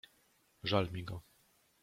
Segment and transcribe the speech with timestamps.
[0.63, 1.21] "Żal mi go!"